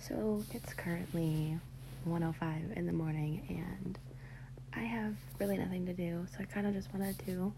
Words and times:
So 0.00 0.42
it's 0.52 0.72
currently 0.74 1.58
105 2.04 2.76
in 2.76 2.86
the 2.86 2.92
morning 2.92 3.42
and 3.48 3.98
I 4.72 4.80
have 4.80 5.14
really 5.38 5.58
nothing 5.58 5.86
to 5.86 5.92
do. 5.92 6.26
So 6.32 6.38
I 6.40 6.44
kind 6.44 6.66
of 6.66 6.72
just 6.74 6.92
wanted 6.92 7.18
to 7.26 7.52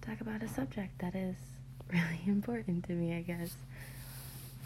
talk 0.00 0.20
about 0.20 0.42
a 0.42 0.48
subject 0.48 0.98
that 1.00 1.14
is 1.14 1.36
really 1.92 2.20
important 2.26 2.86
to 2.86 2.92
me, 2.92 3.14
I 3.16 3.22
guess. 3.22 3.54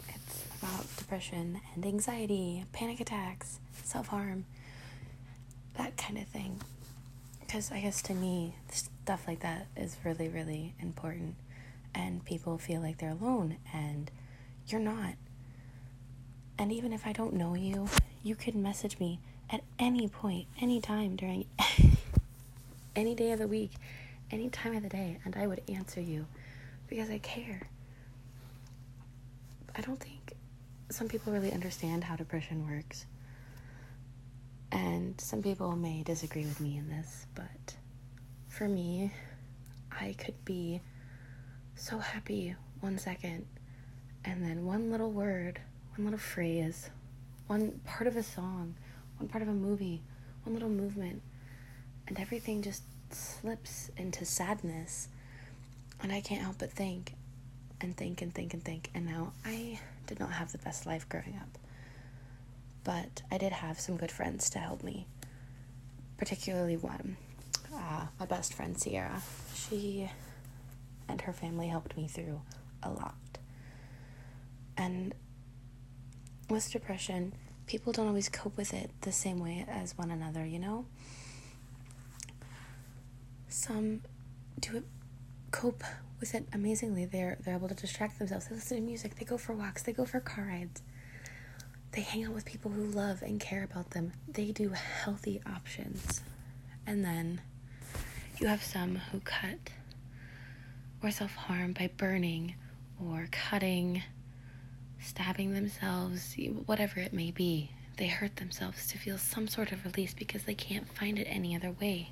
It's 0.09 0.45
about 0.61 0.85
depression 0.97 1.59
and 1.75 1.85
anxiety, 1.85 2.65
panic 2.71 2.99
attacks, 2.99 3.59
self-harm, 3.83 4.45
that 5.77 5.97
kind 5.97 6.17
of 6.17 6.27
thing. 6.27 6.61
Cuz 7.49 7.71
I 7.71 7.81
guess 7.81 8.01
to 8.03 8.13
me 8.13 8.55
stuff 8.71 9.27
like 9.27 9.41
that 9.41 9.67
is 9.75 9.97
really 10.03 10.27
really 10.29 10.73
important 10.79 11.35
and 11.93 12.23
people 12.25 12.57
feel 12.57 12.81
like 12.81 12.97
they're 12.97 13.11
alone 13.11 13.57
and 13.73 14.09
you're 14.67 14.81
not. 14.81 15.15
And 16.57 16.71
even 16.71 16.93
if 16.93 17.05
I 17.07 17.13
don't 17.13 17.33
know 17.33 17.55
you, 17.55 17.87
you 18.23 18.35
could 18.35 18.55
message 18.55 18.99
me 18.99 19.19
at 19.49 19.61
any 19.79 20.07
point, 20.07 20.47
any 20.61 20.79
time 20.79 21.15
during 21.15 21.45
any 22.95 23.15
day 23.15 23.31
of 23.31 23.39
the 23.39 23.47
week, 23.47 23.71
any 24.31 24.49
time 24.49 24.75
of 24.75 24.83
the 24.83 24.89
day, 24.89 25.19
and 25.25 25.35
I 25.35 25.47
would 25.47 25.61
answer 25.67 26.01
you 26.01 26.25
because 26.87 27.09
I 27.09 27.17
care. 27.19 27.67
I 29.75 29.81
don't 29.81 29.99
think 29.99 30.35
some 30.89 31.07
people 31.07 31.33
really 31.33 31.51
understand 31.51 32.03
how 32.03 32.15
depression 32.15 32.67
works. 32.67 33.05
And 34.71 35.19
some 35.19 35.43
people 35.43 35.75
may 35.75 36.03
disagree 36.03 36.45
with 36.45 36.59
me 36.59 36.77
in 36.77 36.89
this, 36.89 37.27
but 37.35 37.75
for 38.49 38.67
me, 38.67 39.11
I 39.91 40.15
could 40.17 40.43
be 40.45 40.81
so 41.75 41.99
happy 41.99 42.55
one 42.79 42.97
second, 42.97 43.45
and 44.25 44.43
then 44.43 44.65
one 44.65 44.91
little 44.91 45.11
word 45.11 45.59
one 45.95 46.05
little 46.05 46.19
phrase, 46.19 46.89
one 47.47 47.79
part 47.85 48.07
of 48.07 48.15
a 48.15 48.23
song, 48.23 48.75
one 49.17 49.27
part 49.27 49.41
of 49.41 49.47
a 49.47 49.53
movie, 49.53 50.01
one 50.43 50.53
little 50.53 50.69
movement, 50.69 51.21
and 52.07 52.19
everything 52.19 52.61
just 52.61 52.83
slips 53.11 53.91
into 53.97 54.25
sadness. 54.25 55.07
And 56.01 56.11
I 56.11 56.21
can't 56.21 56.41
help 56.41 56.57
but 56.59 56.71
think 56.71 57.13
and 57.79 57.95
think 57.95 58.21
and 58.21 58.33
think 58.33 58.53
and 58.53 58.63
think. 58.63 58.89
And 58.93 59.05
now 59.05 59.33
I 59.45 59.79
did 60.07 60.19
not 60.19 60.31
have 60.31 60.51
the 60.51 60.57
best 60.57 60.85
life 60.85 61.07
growing 61.07 61.37
up, 61.39 61.57
but 62.83 63.21
I 63.31 63.37
did 63.37 63.51
have 63.53 63.79
some 63.79 63.97
good 63.97 64.11
friends 64.11 64.49
to 64.51 64.59
help 64.59 64.83
me, 64.83 65.05
particularly 66.17 66.77
one, 66.77 67.17
uh, 67.73 68.07
my 68.19 68.25
best 68.25 68.53
friend 68.53 68.79
Sierra. 68.79 69.21
She 69.55 70.09
and 71.07 71.21
her 71.21 71.33
family 71.33 71.67
helped 71.67 71.95
me 71.95 72.07
through 72.07 72.41
a 72.81 72.89
lot. 72.89 73.15
And 74.75 75.13
with 76.49 76.71
depression, 76.71 77.33
people 77.67 77.93
don't 77.93 78.07
always 78.07 78.29
cope 78.29 78.57
with 78.57 78.73
it 78.73 78.91
the 79.01 79.11
same 79.11 79.39
way 79.39 79.65
as 79.67 79.97
one 79.97 80.11
another, 80.11 80.45
you 80.45 80.59
know? 80.59 80.85
Some 83.47 84.01
do 84.59 84.77
it 84.77 84.83
cope 85.51 85.83
with 86.19 86.33
it 86.35 86.47
amazingly. 86.53 87.05
They're 87.05 87.37
they're 87.41 87.55
able 87.55 87.67
to 87.67 87.75
distract 87.75 88.19
themselves. 88.19 88.47
They 88.47 88.55
listen 88.55 88.77
to 88.77 88.83
music, 88.83 89.15
they 89.15 89.25
go 89.25 89.37
for 89.37 89.53
walks, 89.53 89.83
they 89.83 89.93
go 89.93 90.05
for 90.05 90.19
car 90.19 90.45
rides. 90.45 90.81
They 91.91 92.01
hang 92.01 92.25
out 92.25 92.33
with 92.33 92.45
people 92.45 92.71
who 92.71 92.85
love 92.85 93.21
and 93.21 93.39
care 93.39 93.63
about 93.63 93.91
them. 93.91 94.13
They 94.27 94.51
do 94.51 94.69
healthy 94.69 95.41
options. 95.45 96.21
And 96.87 97.05
then 97.05 97.41
you 98.39 98.47
have 98.47 98.63
some 98.63 98.95
who 98.95 99.19
cut 99.19 99.59
or 101.03 101.11
self 101.11 101.35
harm 101.35 101.73
by 101.73 101.91
burning 101.95 102.55
or 102.99 103.27
cutting 103.31 104.01
stabbing 105.03 105.53
themselves, 105.53 106.35
whatever 106.65 106.99
it 106.99 107.13
may 107.13 107.31
be. 107.31 107.71
They 107.97 108.07
hurt 108.07 108.37
themselves 108.37 108.87
to 108.87 108.97
feel 108.97 109.17
some 109.17 109.47
sort 109.47 109.71
of 109.71 109.85
release 109.85 110.13
because 110.13 110.43
they 110.43 110.55
can't 110.55 110.91
find 110.97 111.19
it 111.19 111.27
any 111.29 111.55
other 111.55 111.71
way. 111.71 112.11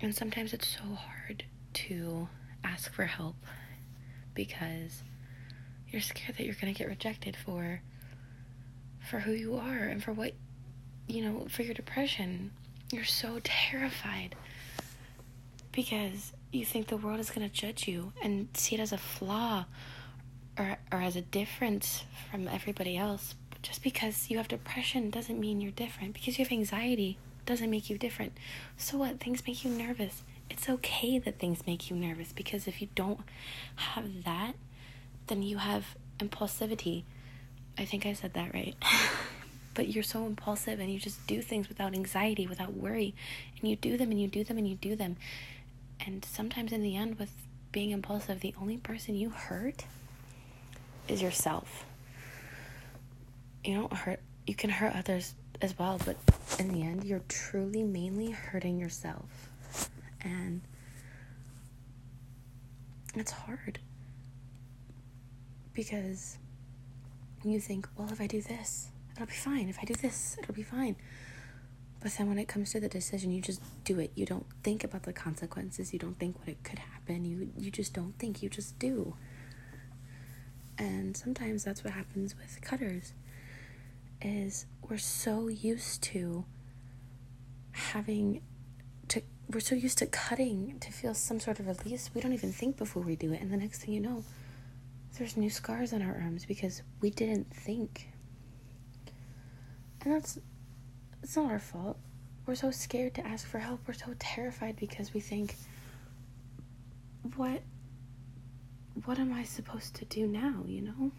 And 0.00 0.14
sometimes 0.14 0.52
it's 0.52 0.68
so 0.68 0.94
hard 0.94 1.44
to 1.74 2.28
ask 2.62 2.92
for 2.92 3.04
help 3.04 3.36
because 4.34 5.02
you're 5.88 6.02
scared 6.02 6.36
that 6.36 6.44
you're 6.44 6.54
going 6.54 6.72
to 6.72 6.78
get 6.78 6.88
rejected 6.88 7.36
for 7.36 7.80
for 9.08 9.20
who 9.20 9.32
you 9.32 9.56
are 9.56 9.84
and 9.84 10.02
for 10.02 10.12
what 10.12 10.32
you 11.06 11.22
know, 11.22 11.46
for 11.48 11.62
your 11.62 11.74
depression. 11.74 12.50
You're 12.92 13.04
so 13.04 13.40
terrified 13.42 14.34
because 15.72 16.32
you 16.52 16.64
think 16.64 16.88
the 16.88 16.96
world 16.96 17.20
is 17.20 17.30
going 17.30 17.48
to 17.48 17.54
judge 17.54 17.86
you 17.86 18.12
and 18.22 18.48
see 18.54 18.74
it 18.74 18.80
as 18.80 18.92
a 18.92 18.98
flaw 18.98 19.66
or, 20.58 20.76
or 20.92 21.00
as 21.00 21.16
a 21.16 21.20
difference 21.20 22.04
from 22.30 22.48
everybody 22.48 22.96
else. 22.96 23.34
Just 23.62 23.82
because 23.82 24.30
you 24.30 24.36
have 24.36 24.48
depression 24.48 25.10
doesn't 25.10 25.40
mean 25.40 25.60
you're 25.60 25.72
different. 25.72 26.14
Because 26.14 26.38
you 26.38 26.44
have 26.44 26.52
anxiety 26.52 27.18
doesn't 27.46 27.70
make 27.70 27.88
you 27.88 27.98
different. 27.98 28.32
So 28.76 28.98
what? 28.98 29.20
Things 29.20 29.42
make 29.46 29.64
you 29.64 29.70
nervous. 29.70 30.22
It's 30.50 30.68
okay 30.68 31.18
that 31.18 31.38
things 31.38 31.66
make 31.66 31.90
you 31.90 31.96
nervous 31.96 32.32
because 32.32 32.68
if 32.68 32.80
you 32.80 32.88
don't 32.94 33.20
have 33.76 34.24
that, 34.24 34.54
then 35.26 35.42
you 35.42 35.58
have 35.58 35.96
impulsivity. 36.18 37.02
I 37.78 37.84
think 37.84 38.06
I 38.06 38.12
said 38.12 38.34
that 38.34 38.54
right. 38.54 38.76
but 39.74 39.88
you're 39.88 40.04
so 40.04 40.26
impulsive 40.26 40.80
and 40.80 40.90
you 40.90 40.98
just 40.98 41.24
do 41.26 41.42
things 41.42 41.68
without 41.68 41.94
anxiety, 41.94 42.46
without 42.46 42.74
worry. 42.74 43.14
And 43.60 43.68
you 43.68 43.76
do 43.76 43.96
them 43.96 44.10
and 44.10 44.20
you 44.20 44.28
do 44.28 44.44
them 44.44 44.58
and 44.58 44.68
you 44.68 44.76
do 44.76 44.96
them. 44.96 45.16
And 46.04 46.24
sometimes 46.24 46.72
in 46.72 46.82
the 46.82 46.96
end, 46.96 47.18
with 47.18 47.32
being 47.72 47.90
impulsive, 47.90 48.40
the 48.40 48.54
only 48.60 48.76
person 48.76 49.14
you 49.14 49.30
hurt 49.30 49.84
is 51.08 51.22
yourself. 51.22 51.84
You 53.64 53.74
don't 53.74 53.92
hurt, 53.92 54.20
you 54.46 54.54
can 54.54 54.70
hurt 54.70 54.94
others 54.94 55.34
as 55.60 55.78
well, 55.78 56.00
but 56.04 56.16
in 56.58 56.68
the 56.72 56.82
end, 56.82 57.04
you're 57.04 57.22
truly 57.28 57.82
mainly 57.82 58.30
hurting 58.30 58.78
yourself. 58.78 59.50
And 60.20 60.60
it's 63.14 63.32
hard 63.32 63.78
because 65.72 66.38
you 67.44 67.60
think, 67.60 67.88
well, 67.96 68.10
if 68.10 68.20
I 68.20 68.26
do 68.26 68.40
this, 68.40 68.88
it'll 69.14 69.26
be 69.26 69.32
fine. 69.32 69.68
If 69.68 69.78
I 69.80 69.84
do 69.84 69.94
this, 69.94 70.36
it'll 70.40 70.54
be 70.54 70.62
fine. 70.62 70.96
But 72.00 72.12
then 72.12 72.28
when 72.28 72.38
it 72.38 72.46
comes 72.46 72.72
to 72.72 72.80
the 72.80 72.88
decision, 72.88 73.30
you 73.30 73.40
just 73.40 73.60
do 73.84 73.98
it. 73.98 74.12
You 74.14 74.26
don't 74.26 74.46
think 74.62 74.84
about 74.84 75.04
the 75.04 75.12
consequences. 75.12 75.92
You 75.92 75.98
don't 75.98 76.18
think 76.18 76.38
what 76.38 76.48
it 76.48 76.62
could 76.62 76.78
happen. 76.78 77.24
You 77.24 77.50
you 77.58 77.70
just 77.70 77.94
don't 77.94 78.16
think. 78.18 78.42
You 78.42 78.48
just 78.48 78.78
do. 78.78 79.16
And 80.78 81.16
sometimes 81.16 81.64
that's 81.64 81.82
what 81.84 81.92
happens 81.92 82.34
with 82.36 82.60
cutters 82.60 83.12
is 84.20 84.66
we're 84.88 84.98
so 84.98 85.48
used 85.48 86.02
to 86.02 86.44
having 87.72 88.40
to 89.08 89.22
we're 89.50 89.60
so 89.60 89.74
used 89.74 89.98
to 89.98 90.06
cutting 90.06 90.78
to 90.80 90.90
feel 90.90 91.14
some 91.14 91.38
sort 91.38 91.60
of 91.60 91.66
release 91.66 92.10
we 92.14 92.20
don't 92.20 92.32
even 92.32 92.50
think 92.52 92.76
before 92.76 93.02
we 93.02 93.16
do 93.16 93.32
it. 93.32 93.40
And 93.40 93.50
the 93.52 93.56
next 93.56 93.82
thing 93.82 93.94
you 93.94 94.00
know 94.00 94.24
there's 95.18 95.36
new 95.36 95.50
scars 95.50 95.92
on 95.92 96.02
our 96.02 96.14
arms 96.14 96.44
because 96.44 96.82
we 97.00 97.10
didn't 97.10 97.54
think. 97.54 98.08
And 100.02 100.14
that's 100.14 100.38
it's 101.22 101.36
not 101.36 101.50
our 101.50 101.58
fault. 101.58 101.98
We're 102.46 102.54
so 102.54 102.70
scared 102.70 103.14
to 103.14 103.26
ask 103.26 103.46
for 103.46 103.58
help. 103.58 103.80
We're 103.86 103.94
so 103.94 104.14
terrified 104.18 104.76
because 104.76 105.12
we 105.12 105.20
think 105.20 105.56
what 107.34 107.60
what 109.04 109.18
am 109.18 109.32
I 109.32 109.44
supposed 109.44 109.94
to 109.96 110.04
do 110.04 110.26
now, 110.26 110.64
you 110.66 110.82
know? 110.82 111.12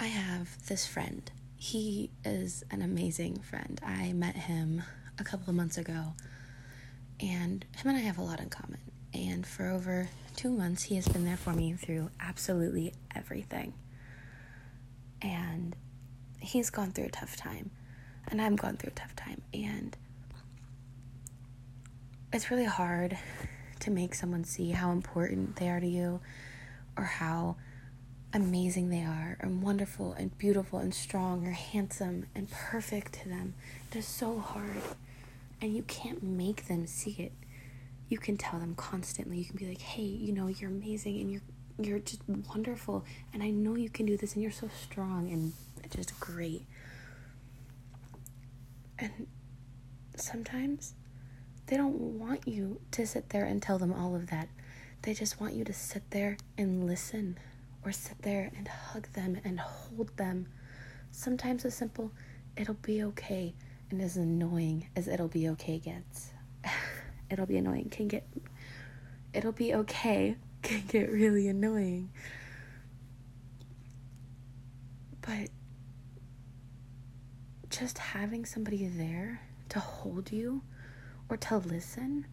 I 0.00 0.06
have 0.06 0.66
this 0.68 0.86
friend. 0.86 1.30
He 1.56 2.10
is 2.24 2.62
an 2.70 2.82
amazing 2.82 3.40
friend. 3.40 3.80
I 3.84 4.12
met 4.12 4.36
him 4.36 4.82
a 5.18 5.24
couple 5.24 5.50
of 5.50 5.56
months 5.56 5.76
ago, 5.76 6.14
and 7.20 7.64
him 7.76 7.88
and 7.88 7.96
I 7.96 8.00
have 8.00 8.18
a 8.18 8.22
lot 8.22 8.38
in 8.40 8.48
common. 8.48 8.78
And 9.12 9.44
for 9.44 9.68
over 9.68 10.08
two 10.36 10.50
months, 10.50 10.84
he 10.84 10.94
has 10.94 11.08
been 11.08 11.24
there 11.24 11.36
for 11.36 11.52
me 11.52 11.72
through 11.72 12.10
absolutely 12.20 12.94
everything. 13.14 13.74
And 15.20 15.74
he's 16.38 16.70
gone 16.70 16.92
through 16.92 17.06
a 17.06 17.10
tough 17.10 17.36
time, 17.36 17.72
and 18.28 18.40
I've 18.40 18.56
gone 18.56 18.76
through 18.76 18.90
a 18.90 18.98
tough 18.98 19.16
time. 19.16 19.42
And 19.52 19.96
it's 22.32 22.52
really 22.52 22.66
hard 22.66 23.18
to 23.80 23.90
make 23.90 24.14
someone 24.14 24.44
see 24.44 24.70
how 24.70 24.90
important 24.90 25.56
they 25.56 25.68
are 25.68 25.80
to 25.80 25.86
you 25.86 26.20
or 26.96 27.04
how 27.04 27.56
amazing 28.32 28.90
they 28.90 29.02
are 29.02 29.38
and 29.40 29.62
wonderful 29.62 30.12
and 30.12 30.36
beautiful 30.36 30.78
and 30.78 30.92
strong 30.92 31.46
or 31.46 31.52
handsome 31.52 32.26
and 32.34 32.50
perfect 32.50 33.14
to 33.14 33.28
them. 33.28 33.54
It 33.90 33.98
is 33.98 34.06
so 34.06 34.38
hard. 34.38 34.82
And 35.60 35.74
you 35.74 35.82
can't 35.82 36.22
make 36.22 36.68
them 36.68 36.86
see 36.86 37.16
it. 37.18 37.32
You 38.08 38.18
can 38.18 38.36
tell 38.36 38.60
them 38.60 38.74
constantly. 38.76 39.38
You 39.38 39.44
can 39.44 39.56
be 39.56 39.66
like, 39.66 39.80
"Hey, 39.80 40.02
you 40.02 40.32
know, 40.32 40.46
you're 40.46 40.70
amazing 40.70 41.20
and 41.20 41.32
you're 41.32 41.42
you're 41.80 41.98
just 42.00 42.22
wonderful 42.28 43.04
and 43.32 43.40
I 43.40 43.50
know 43.50 43.76
you 43.76 43.88
can 43.88 44.04
do 44.04 44.16
this 44.16 44.34
and 44.34 44.42
you're 44.42 44.52
so 44.52 44.68
strong 44.68 45.30
and 45.30 45.52
just 45.90 46.18
great." 46.20 46.64
And 48.98 49.26
sometimes 50.16 50.94
they 51.68 51.76
don't 51.76 52.18
want 52.18 52.48
you 52.48 52.80
to 52.92 53.06
sit 53.06 53.28
there 53.28 53.44
and 53.44 53.62
tell 53.62 53.78
them 53.78 53.92
all 53.92 54.16
of 54.16 54.28
that. 54.30 54.48
They 55.02 55.12
just 55.12 55.38
want 55.38 55.52
you 55.52 55.64
to 55.64 55.72
sit 55.72 56.02
there 56.10 56.38
and 56.56 56.86
listen 56.86 57.38
or 57.84 57.92
sit 57.92 58.22
there 58.22 58.50
and 58.56 58.66
hug 58.66 59.12
them 59.12 59.38
and 59.44 59.60
hold 59.60 60.16
them. 60.16 60.46
Sometimes 61.10 61.66
a 61.66 61.70
simple, 61.70 62.10
it'll 62.56 62.74
be 62.74 63.02
okay, 63.04 63.54
and 63.90 64.00
as 64.00 64.16
annoying 64.16 64.88
as 64.96 65.08
it'll 65.08 65.28
be 65.28 65.48
okay 65.50 65.78
gets, 65.78 66.30
it'll 67.30 67.46
be 67.46 67.58
annoying, 67.58 67.90
can 67.90 68.08
get, 68.08 68.26
it'll 69.34 69.52
be 69.52 69.74
okay, 69.74 70.36
can 70.62 70.84
get 70.88 71.10
really 71.10 71.48
annoying. 71.48 72.10
But 75.20 75.50
just 77.68 77.98
having 77.98 78.46
somebody 78.46 78.86
there 78.86 79.42
to 79.68 79.78
hold 79.80 80.32
you 80.32 80.62
or 81.28 81.36
to 81.36 81.58
listen 81.58 82.26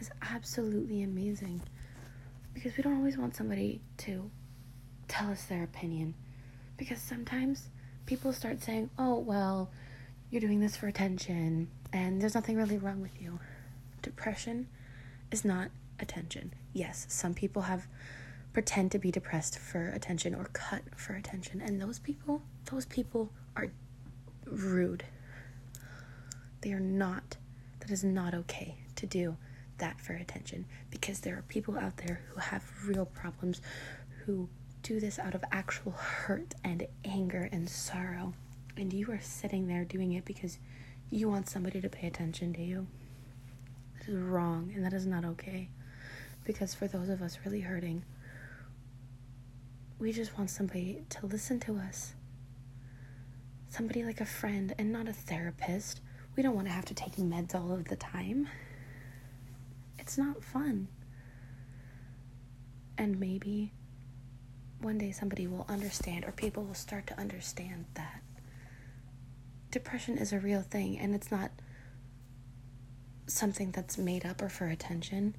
is 0.00 0.10
absolutely 0.22 1.02
amazing 1.02 1.62
because 2.54 2.76
we 2.76 2.82
don't 2.82 2.96
always 2.96 3.18
want 3.18 3.36
somebody 3.36 3.80
to 3.98 4.30
tell 5.08 5.30
us 5.30 5.44
their 5.44 5.62
opinion 5.62 6.14
because 6.76 7.00
sometimes 7.00 7.68
people 8.06 8.32
start 8.32 8.62
saying, 8.62 8.90
"Oh, 8.98 9.18
well, 9.18 9.70
you're 10.30 10.40
doing 10.40 10.60
this 10.60 10.76
for 10.76 10.86
attention 10.88 11.68
and 11.92 12.20
there's 12.20 12.34
nothing 12.34 12.56
really 12.56 12.78
wrong 12.78 13.00
with 13.00 13.20
you." 13.20 13.38
Depression 14.02 14.68
is 15.30 15.44
not 15.44 15.70
attention. 15.98 16.52
Yes, 16.72 17.06
some 17.08 17.34
people 17.34 17.62
have 17.62 17.86
pretend 18.52 18.90
to 18.92 18.98
be 18.98 19.10
depressed 19.10 19.58
for 19.58 19.88
attention 19.88 20.34
or 20.34 20.46
cut 20.52 20.82
for 20.96 21.14
attention 21.14 21.60
and 21.60 21.80
those 21.80 21.98
people, 21.98 22.42
those 22.70 22.86
people 22.86 23.30
are 23.54 23.70
rude. 24.46 25.04
They 26.62 26.72
are 26.72 26.80
not 26.80 27.36
that 27.86 27.92
is 27.92 28.02
not 28.02 28.34
okay 28.34 28.74
to 28.96 29.06
do 29.06 29.36
that 29.78 30.00
for 30.00 30.14
attention 30.14 30.64
because 30.90 31.20
there 31.20 31.36
are 31.38 31.42
people 31.42 31.78
out 31.78 31.96
there 31.98 32.20
who 32.30 32.40
have 32.40 32.64
real 32.84 33.06
problems 33.06 33.60
who 34.24 34.48
do 34.82 34.98
this 34.98 35.20
out 35.20 35.36
of 35.36 35.44
actual 35.52 35.92
hurt 35.92 36.54
and 36.64 36.84
anger 37.04 37.48
and 37.52 37.68
sorrow. 37.68 38.34
And 38.76 38.92
you 38.92 39.12
are 39.12 39.20
sitting 39.20 39.68
there 39.68 39.84
doing 39.84 40.14
it 40.14 40.24
because 40.24 40.58
you 41.10 41.28
want 41.28 41.48
somebody 41.48 41.80
to 41.80 41.88
pay 41.88 42.08
attention 42.08 42.52
to 42.54 42.62
you. 42.62 42.88
That 44.00 44.08
is 44.08 44.16
wrong 44.16 44.72
and 44.74 44.84
that 44.84 44.92
is 44.92 45.06
not 45.06 45.24
okay. 45.24 45.68
Because 46.44 46.74
for 46.74 46.88
those 46.88 47.08
of 47.08 47.22
us 47.22 47.38
really 47.44 47.60
hurting, 47.60 48.04
we 50.00 50.12
just 50.12 50.36
want 50.36 50.50
somebody 50.50 51.04
to 51.10 51.26
listen 51.26 51.60
to 51.60 51.76
us. 51.76 52.14
Somebody 53.68 54.02
like 54.02 54.20
a 54.20 54.26
friend 54.26 54.74
and 54.76 54.90
not 54.90 55.08
a 55.08 55.12
therapist. 55.12 56.00
We 56.36 56.42
don't 56.42 56.54
want 56.54 56.66
to 56.66 56.72
have 56.72 56.84
to 56.86 56.94
take 56.94 57.16
meds 57.16 57.54
all 57.54 57.72
of 57.72 57.86
the 57.86 57.96
time. 57.96 58.48
It's 59.98 60.18
not 60.18 60.44
fun. 60.44 60.88
And 62.98 63.18
maybe 63.18 63.72
one 64.80 64.98
day 64.98 65.12
somebody 65.12 65.46
will 65.46 65.64
understand, 65.68 66.24
or 66.24 66.32
people 66.32 66.64
will 66.64 66.74
start 66.74 67.06
to 67.08 67.18
understand 67.18 67.86
that 67.94 68.22
depression 69.70 70.18
is 70.18 70.32
a 70.32 70.38
real 70.38 70.62
thing 70.62 70.98
and 70.98 71.14
it's 71.14 71.30
not 71.30 71.50
something 73.26 73.70
that's 73.72 73.98
made 73.98 74.24
up 74.24 74.40
or 74.40 74.48
for 74.48 74.66
attention. 74.66 75.34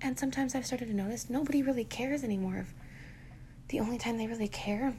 And 0.00 0.18
sometimes 0.18 0.54
I've 0.54 0.66
started 0.66 0.88
to 0.88 0.94
notice 0.94 1.30
nobody 1.30 1.62
really 1.62 1.84
cares 1.84 2.24
anymore. 2.24 2.66
The 3.68 3.80
only 3.80 3.98
time 3.98 4.18
they 4.18 4.26
really 4.26 4.48
care 4.48 4.94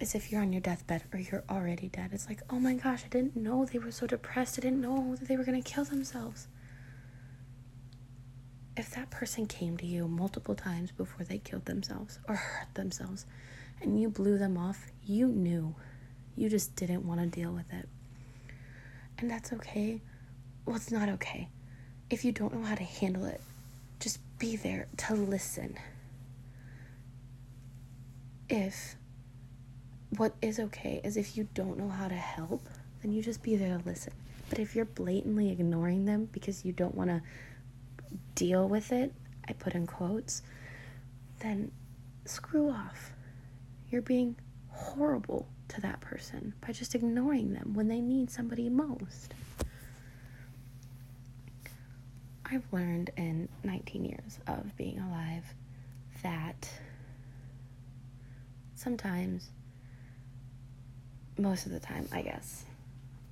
is 0.00 0.14
if 0.14 0.30
you're 0.30 0.42
on 0.42 0.52
your 0.52 0.60
deathbed 0.60 1.04
or 1.12 1.18
you're 1.18 1.44
already 1.50 1.88
dead. 1.88 2.10
It's 2.12 2.28
like, 2.28 2.42
oh 2.50 2.58
my 2.58 2.74
gosh, 2.74 3.04
I 3.04 3.08
didn't 3.08 3.36
know 3.36 3.64
they 3.64 3.78
were 3.78 3.90
so 3.90 4.06
depressed. 4.06 4.58
I 4.58 4.62
didn't 4.62 4.80
know 4.80 5.16
that 5.18 5.28
they 5.28 5.36
were 5.36 5.44
going 5.44 5.62
to 5.62 5.68
kill 5.68 5.84
themselves 5.84 6.48
if 8.76 8.90
that 8.90 9.10
person 9.10 9.46
came 9.46 9.76
to 9.78 9.86
you 9.86 10.06
multiple 10.06 10.54
times 10.54 10.92
before 10.92 11.24
they 11.24 11.38
killed 11.38 11.64
themselves 11.64 12.18
or 12.28 12.34
hurt 12.34 12.74
themselves 12.74 13.24
and 13.80 14.00
you 14.00 14.08
blew 14.08 14.38
them 14.38 14.56
off, 14.56 14.86
you 15.04 15.28
knew. 15.28 15.74
You 16.36 16.50
just 16.50 16.76
didn't 16.76 17.06
want 17.06 17.20
to 17.20 17.26
deal 17.26 17.52
with 17.52 17.72
it. 17.72 17.88
And 19.18 19.30
that's 19.30 19.52
okay. 19.54 20.02
Well, 20.66 20.76
it's 20.76 20.90
not 20.90 21.08
okay. 21.08 21.48
If 22.10 22.24
you 22.24 22.32
don't 22.32 22.54
know 22.54 22.62
how 22.62 22.74
to 22.74 22.84
handle 22.84 23.24
it, 23.24 23.40
just 23.98 24.20
be 24.38 24.56
there 24.56 24.88
to 24.98 25.14
listen. 25.14 25.78
If 28.50 28.96
what 30.10 30.34
is 30.40 30.58
okay 30.58 31.00
is 31.04 31.16
if 31.16 31.36
you 31.36 31.48
don't 31.54 31.78
know 31.78 31.88
how 31.88 32.08
to 32.08 32.14
help, 32.14 32.68
then 33.02 33.12
you 33.12 33.22
just 33.22 33.42
be 33.42 33.56
there 33.56 33.78
to 33.78 33.88
listen. 33.88 34.12
But 34.48 34.58
if 34.58 34.76
you're 34.76 34.84
blatantly 34.84 35.50
ignoring 35.50 36.04
them 36.04 36.28
because 36.32 36.64
you 36.64 36.72
don't 36.72 36.94
want 36.94 37.10
to 37.10 37.22
deal 38.34 38.68
with 38.68 38.92
it, 38.92 39.12
I 39.48 39.52
put 39.52 39.74
in 39.74 39.86
quotes, 39.86 40.42
then 41.40 41.72
screw 42.24 42.70
off. 42.70 43.12
You're 43.90 44.02
being 44.02 44.36
horrible 44.68 45.48
to 45.68 45.80
that 45.80 46.00
person 46.00 46.54
by 46.64 46.72
just 46.72 46.94
ignoring 46.94 47.52
them 47.52 47.74
when 47.74 47.88
they 47.88 48.00
need 48.00 48.30
somebody 48.30 48.68
most. 48.68 49.34
I've 52.44 52.64
learned 52.72 53.10
in 53.16 53.48
19 53.64 54.04
years 54.04 54.38
of 54.46 54.76
being 54.76 55.00
alive 55.00 55.44
that 56.22 56.70
sometimes, 58.74 59.50
most 61.38 61.66
of 61.66 61.72
the 61.72 61.80
time, 61.80 62.08
I 62.12 62.22
guess, 62.22 62.64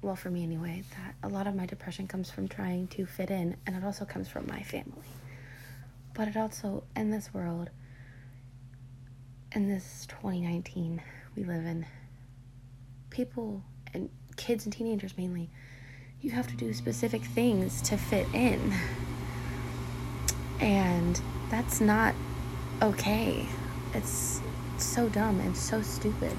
well, 0.03 0.17
for 0.17 0.31
me 0.31 0.43
anyway, 0.43 0.85
that 0.91 1.15
a 1.23 1.33
lot 1.33 1.47
of 1.47 1.55
my 1.55 1.65
depression 1.65 2.07
comes 2.07 2.31
from 2.31 2.47
trying 2.47 2.89
to 2.89 3.07
fit 3.07 3.31
in, 3.31 3.57
and 3.67 3.75
it 3.75 3.85
also 3.85 4.05
comes 4.05 4.29
from 4.29 4.47
my 4.47 4.63
family. 4.63 5.09
But 6.13 6.29
it 6.29 6.37
also, 6.37 6.85
in 6.95 7.11
this 7.11 7.33
world, 7.33 7.71
in 9.53 9.69
this 9.69 10.07
2019 10.11 11.03
we 11.37 11.45
live 11.45 11.65
in, 11.65 11.87
people 13.11 13.63
and 13.93 14.11
kids 14.37 14.65
and 14.65 14.73
teenagers 14.73 15.17
mainly, 15.17 15.49
you 16.21 16.33
have 16.33 16.47
to 16.49 16.57
do 16.57 16.73
specific 16.73 17.23
things 17.23 17.81
to 17.83 17.97
fit 17.97 18.27
in. 18.35 18.75
And 20.61 21.21
that's 21.51 21.81
not 21.81 22.15
okay. 22.83 23.47
It's 23.93 24.41
so 24.79 25.09
dumb 25.09 25.41
and 25.41 25.57
so 25.57 25.83
stupid. 25.83 26.37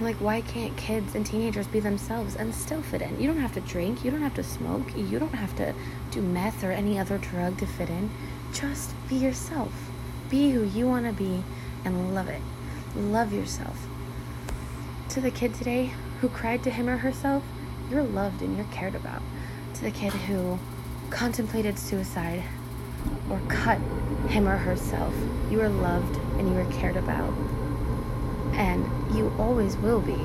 Like, 0.00 0.16
why 0.16 0.40
can't 0.40 0.74
kids 0.78 1.14
and 1.14 1.26
teenagers 1.26 1.66
be 1.66 1.78
themselves 1.78 2.34
and 2.34 2.54
still 2.54 2.80
fit 2.80 3.02
in? 3.02 3.20
You 3.20 3.26
don't 3.26 3.40
have 3.40 3.52
to 3.52 3.60
drink, 3.60 4.02
you 4.02 4.10
don't 4.10 4.22
have 4.22 4.34
to 4.34 4.42
smoke, 4.42 4.96
you 4.96 5.18
don't 5.18 5.34
have 5.34 5.54
to 5.56 5.74
do 6.10 6.22
meth 6.22 6.64
or 6.64 6.72
any 6.72 6.98
other 6.98 7.18
drug 7.18 7.58
to 7.58 7.66
fit 7.66 7.90
in. 7.90 8.10
Just 8.50 8.94
be 9.10 9.16
yourself. 9.16 9.90
Be 10.30 10.52
who 10.52 10.64
you 10.64 10.86
want 10.86 11.04
to 11.04 11.12
be 11.12 11.44
and 11.84 12.14
love 12.14 12.28
it. 12.28 12.40
Love 12.96 13.34
yourself. 13.34 13.86
To 15.10 15.20
the 15.20 15.30
kid 15.30 15.54
today 15.54 15.92
who 16.22 16.30
cried 16.30 16.62
to 16.62 16.70
him 16.70 16.88
or 16.88 16.96
herself, 16.96 17.42
you're 17.90 18.02
loved 18.02 18.40
and 18.40 18.56
you're 18.56 18.66
cared 18.72 18.94
about. 18.94 19.20
To 19.74 19.82
the 19.82 19.90
kid 19.90 20.14
who 20.14 20.58
contemplated 21.10 21.78
suicide 21.78 22.42
or 23.28 23.38
cut 23.48 23.78
him 24.28 24.48
or 24.48 24.56
herself, 24.56 25.14
you 25.50 25.60
are 25.60 25.68
loved 25.68 26.16
and 26.38 26.48
you 26.48 26.58
are 26.58 26.72
cared 26.72 26.96
about 26.96 27.34
and 28.54 29.14
you 29.14 29.32
always 29.38 29.76
will 29.76 30.00
be. 30.00 30.18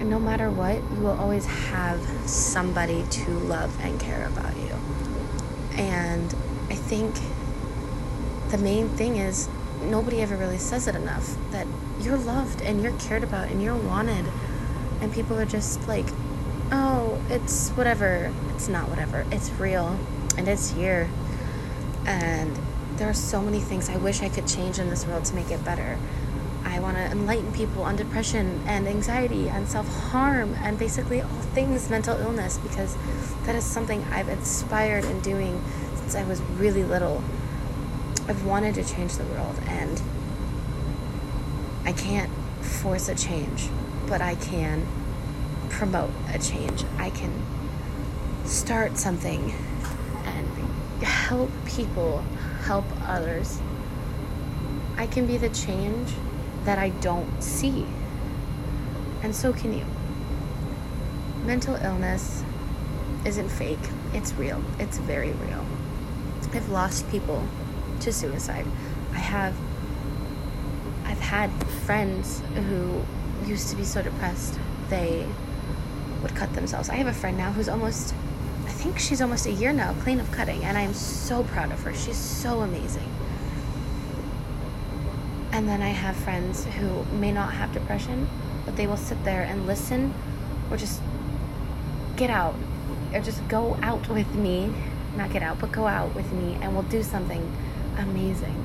And 0.00 0.10
no 0.10 0.18
matter 0.18 0.50
what, 0.50 0.76
you 0.76 1.02
will 1.02 1.18
always 1.18 1.46
have 1.46 2.00
somebody 2.28 3.04
to 3.10 3.30
love 3.30 3.76
and 3.80 3.98
care 3.98 4.26
about 4.26 4.56
you. 4.56 4.70
And 5.76 6.34
I 6.70 6.74
think 6.74 7.16
the 8.50 8.58
main 8.58 8.88
thing 8.88 9.16
is 9.16 9.48
nobody 9.82 10.20
ever 10.20 10.36
really 10.36 10.58
says 10.58 10.86
it 10.86 10.94
enough 10.94 11.36
that 11.50 11.66
you're 12.00 12.16
loved 12.16 12.62
and 12.62 12.82
you're 12.82 12.96
cared 12.98 13.22
about 13.22 13.48
and 13.48 13.62
you're 13.62 13.76
wanted. 13.76 14.24
And 15.00 15.12
people 15.12 15.38
are 15.38 15.46
just 15.46 15.86
like, 15.88 16.06
oh, 16.70 17.20
it's 17.28 17.70
whatever. 17.70 18.32
It's 18.54 18.68
not 18.68 18.88
whatever. 18.88 19.26
It's 19.30 19.50
real 19.52 19.98
and 20.36 20.48
it's 20.48 20.70
here. 20.70 21.10
And 22.06 22.58
there 22.98 23.08
are 23.08 23.14
so 23.14 23.40
many 23.40 23.60
things 23.60 23.88
I 23.88 23.96
wish 23.96 24.22
I 24.22 24.28
could 24.28 24.46
change 24.48 24.80
in 24.80 24.90
this 24.90 25.06
world 25.06 25.24
to 25.26 25.34
make 25.34 25.50
it 25.52 25.64
better. 25.64 25.98
I 26.64 26.80
want 26.80 26.96
to 26.96 27.04
enlighten 27.04 27.52
people 27.52 27.84
on 27.84 27.94
depression 27.94 28.60
and 28.66 28.88
anxiety 28.88 29.48
and 29.48 29.68
self 29.68 29.88
harm 30.10 30.54
and 30.62 30.76
basically 30.78 31.20
all 31.20 31.28
things 31.54 31.88
mental 31.88 32.18
illness 32.18 32.58
because 32.58 32.96
that 33.46 33.54
is 33.54 33.64
something 33.64 34.02
I've 34.10 34.28
inspired 34.28 35.04
in 35.04 35.20
doing 35.20 35.62
since 35.94 36.16
I 36.16 36.24
was 36.24 36.40
really 36.58 36.82
little. 36.82 37.22
I've 38.26 38.44
wanted 38.44 38.74
to 38.74 38.84
change 38.84 39.16
the 39.16 39.24
world 39.24 39.58
and 39.66 40.02
I 41.84 41.92
can't 41.92 42.30
force 42.60 43.08
a 43.08 43.14
change, 43.14 43.68
but 44.08 44.20
I 44.20 44.34
can 44.34 44.86
promote 45.70 46.10
a 46.34 46.38
change. 46.38 46.84
I 46.98 47.10
can 47.10 47.32
start 48.44 48.98
something 48.98 49.54
and 50.24 50.48
help 51.02 51.50
people 51.64 52.24
help 52.68 52.84
others, 53.06 53.62
I 54.98 55.06
can 55.06 55.26
be 55.26 55.38
the 55.38 55.48
change 55.48 56.10
that 56.66 56.78
I 56.78 56.90
don't 56.90 57.42
see. 57.42 57.86
And 59.22 59.34
so 59.34 59.54
can 59.54 59.72
you. 59.72 59.86
Mental 61.46 61.76
illness 61.76 62.44
isn't 63.24 63.48
fake, 63.48 63.86
it's 64.12 64.34
real. 64.34 64.62
It's 64.78 64.98
very 64.98 65.32
real. 65.32 65.64
I've 66.52 66.68
lost 66.68 67.10
people 67.10 67.42
to 68.00 68.12
suicide. 68.12 68.66
I 69.14 69.18
have 69.18 69.54
I've 71.06 71.20
had 71.20 71.50
friends 71.86 72.42
who 72.68 73.02
used 73.46 73.70
to 73.70 73.76
be 73.76 73.84
so 73.84 74.02
depressed 74.02 74.58
they 74.90 75.26
would 76.22 76.34
cut 76.34 76.52
themselves. 76.52 76.90
I 76.90 76.96
have 76.96 77.06
a 77.06 77.14
friend 77.14 77.38
now 77.38 77.50
who's 77.50 77.70
almost 77.70 78.14
think 78.78 78.96
she's 78.96 79.20
almost 79.20 79.44
a 79.46 79.50
year 79.50 79.72
now 79.72 79.92
clean 80.02 80.20
of 80.20 80.30
cutting 80.30 80.62
and 80.62 80.78
I 80.78 80.82
am 80.82 80.94
so 80.94 81.42
proud 81.42 81.72
of 81.72 81.82
her. 81.82 81.92
She's 81.92 82.16
so 82.16 82.60
amazing. 82.60 83.10
And 85.50 85.68
then 85.68 85.82
I 85.82 85.88
have 85.88 86.14
friends 86.14 86.64
who 86.64 87.04
may 87.16 87.32
not 87.32 87.54
have 87.54 87.72
depression, 87.72 88.28
but 88.64 88.76
they 88.76 88.86
will 88.86 88.96
sit 88.96 89.22
there 89.24 89.42
and 89.42 89.66
listen 89.66 90.14
or 90.70 90.76
just 90.76 91.02
get 92.16 92.30
out 92.30 92.54
or 93.12 93.20
just 93.20 93.46
go 93.48 93.76
out 93.82 94.08
with 94.08 94.32
me. 94.36 94.72
Not 95.16 95.32
get 95.32 95.42
out, 95.42 95.58
but 95.58 95.72
go 95.72 95.88
out 95.88 96.14
with 96.14 96.30
me 96.30 96.56
and 96.62 96.72
we'll 96.72 96.84
do 96.84 97.02
something 97.02 97.52
amazing. 97.98 98.64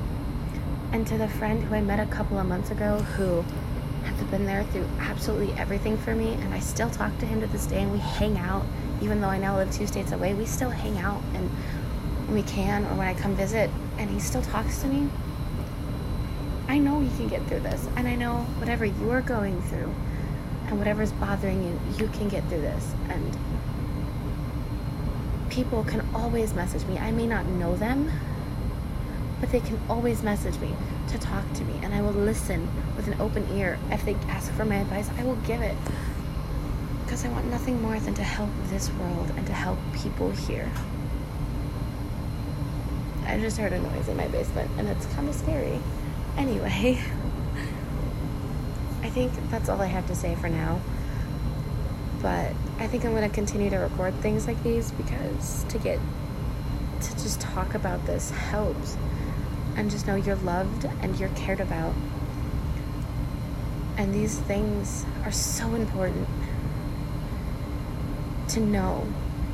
And 0.92 1.04
to 1.08 1.18
the 1.18 1.26
friend 1.26 1.64
who 1.64 1.74
I 1.74 1.80
met 1.80 1.98
a 1.98 2.06
couple 2.06 2.38
of 2.38 2.46
months 2.46 2.70
ago 2.70 2.98
who 3.16 3.44
has 4.04 4.22
been 4.28 4.46
there 4.46 4.62
through 4.64 4.86
absolutely 5.00 5.52
everything 5.54 5.96
for 5.98 6.14
me, 6.14 6.34
and 6.34 6.54
I 6.54 6.60
still 6.60 6.90
talk 6.90 7.18
to 7.18 7.26
him 7.26 7.40
to 7.40 7.48
this 7.48 7.66
day, 7.66 7.82
and 7.82 7.90
we 7.90 7.98
hang 7.98 8.38
out, 8.38 8.64
even 9.04 9.20
though 9.20 9.28
I 9.28 9.36
now 9.38 9.56
live 9.56 9.70
two 9.70 9.86
states 9.86 10.12
away, 10.12 10.32
we 10.32 10.46
still 10.46 10.70
hang 10.70 10.96
out 10.98 11.20
and 11.34 11.50
we 12.34 12.42
can 12.42 12.86
or 12.86 12.94
when 12.94 13.06
I 13.06 13.12
come 13.12 13.36
visit, 13.36 13.68
and 13.98 14.08
he 14.08 14.18
still 14.18 14.40
talks 14.40 14.80
to 14.80 14.88
me. 14.88 15.10
I 16.68 16.78
know 16.78 17.00
he 17.00 17.14
can 17.18 17.28
get 17.28 17.46
through 17.46 17.60
this, 17.60 17.86
and 17.96 18.08
I 18.08 18.14
know 18.14 18.38
whatever 18.58 18.86
you 18.86 19.10
are 19.10 19.20
going 19.20 19.60
through 19.62 19.94
and 20.66 20.78
whatever's 20.78 21.12
bothering 21.12 21.62
you, 21.62 21.78
you 21.98 22.08
can 22.08 22.30
get 22.30 22.42
through 22.48 22.62
this. 22.62 22.94
And 23.10 23.36
people 25.50 25.84
can 25.84 26.08
always 26.14 26.54
message 26.54 26.86
me. 26.86 26.98
I 26.98 27.10
may 27.10 27.26
not 27.26 27.44
know 27.44 27.76
them, 27.76 28.10
but 29.38 29.52
they 29.52 29.60
can 29.60 29.78
always 29.90 30.22
message 30.22 30.58
me 30.60 30.74
to 31.10 31.18
talk 31.18 31.44
to 31.52 31.64
me, 31.64 31.78
and 31.82 31.92
I 31.92 32.00
will 32.00 32.12
listen 32.12 32.66
with 32.96 33.06
an 33.06 33.20
open 33.20 33.46
ear. 33.54 33.78
If 33.90 34.06
they 34.06 34.14
ask 34.28 34.50
for 34.54 34.64
my 34.64 34.76
advice, 34.76 35.10
I 35.18 35.24
will 35.24 35.36
give 35.36 35.60
it. 35.60 35.76
Because 37.14 37.26
I 37.26 37.32
want 37.32 37.46
nothing 37.46 37.80
more 37.80 38.00
than 38.00 38.12
to 38.14 38.24
help 38.24 38.50
this 38.70 38.90
world 38.94 39.30
and 39.36 39.46
to 39.46 39.52
help 39.52 39.78
people 39.92 40.32
here. 40.32 40.68
I 43.24 43.38
just 43.38 43.56
heard 43.56 43.72
a 43.72 43.78
noise 43.78 44.08
in 44.08 44.16
my 44.16 44.26
basement, 44.26 44.68
and 44.78 44.88
it's 44.88 45.06
kind 45.14 45.28
of 45.28 45.34
scary. 45.36 45.78
Anyway, 46.36 47.00
I 49.04 49.10
think 49.10 49.32
that's 49.48 49.68
all 49.68 49.80
I 49.80 49.86
have 49.86 50.08
to 50.08 50.16
say 50.16 50.34
for 50.34 50.48
now. 50.48 50.80
But 52.20 52.50
I 52.80 52.88
think 52.88 53.04
I'm 53.04 53.12
going 53.12 53.30
to 53.30 53.32
continue 53.32 53.70
to 53.70 53.76
record 53.76 54.14
things 54.14 54.48
like 54.48 54.60
these 54.64 54.90
because 54.90 55.62
to 55.68 55.78
get 55.78 56.00
to 57.00 57.12
just 57.12 57.40
talk 57.40 57.74
about 57.74 58.04
this 58.06 58.32
helps 58.32 58.96
and 59.76 59.88
just 59.88 60.08
know 60.08 60.16
you're 60.16 60.34
loved 60.34 60.86
and 61.00 61.16
you're 61.20 61.28
cared 61.36 61.60
about. 61.60 61.94
And 63.98 64.12
these 64.12 64.36
things 64.36 65.06
are 65.24 65.30
so 65.30 65.76
important 65.76 66.26
to 68.50 68.60
know 68.60 69.06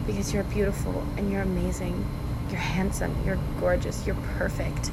because 0.07 0.33
you're 0.33 0.45
beautiful 0.45 1.05
and 1.17 1.31
you're 1.31 1.43
amazing. 1.43 2.05
You're 2.49 2.59
handsome, 2.59 3.15
you're 3.25 3.39
gorgeous, 3.61 4.07
you're 4.07 4.17
perfect. 4.37 4.91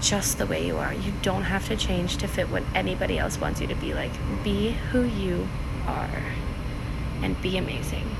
Just 0.00 0.38
the 0.38 0.46
way 0.46 0.66
you 0.66 0.76
are. 0.76 0.94
You 0.94 1.12
don't 1.22 1.42
have 1.42 1.68
to 1.68 1.76
change 1.76 2.16
to 2.18 2.28
fit 2.28 2.48
what 2.50 2.62
anybody 2.74 3.18
else 3.18 3.38
wants 3.38 3.60
you 3.60 3.66
to 3.66 3.74
be 3.74 3.94
like. 3.94 4.12
Be 4.42 4.70
who 4.90 5.02
you 5.02 5.46
are 5.86 6.22
and 7.22 7.40
be 7.42 7.58
amazing. 7.58 8.13